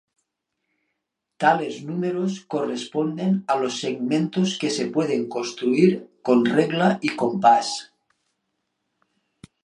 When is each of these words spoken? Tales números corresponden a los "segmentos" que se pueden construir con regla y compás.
Tales 1.41 1.75
números 1.89 2.39
corresponden 2.53 3.43
a 3.45 3.55
los 3.55 3.75
"segmentos" 3.83 4.57
que 4.57 4.71
se 4.71 4.87
pueden 4.87 5.29
construir 5.29 6.09
con 6.23 6.43
regla 6.43 6.97
y 7.03 7.09
compás. 7.15 7.67